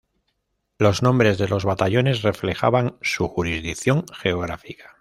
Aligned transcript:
Los 0.79 1.03
nombres 1.03 1.37
de 1.37 1.47
los 1.47 1.63
batallones 1.63 2.23
reflejaban 2.23 2.97
su 3.03 3.27
jurisdicción 3.27 4.05
geográfica. 4.11 4.89